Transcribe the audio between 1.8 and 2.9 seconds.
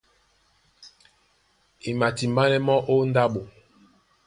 E matimbánɛ́ mɔ́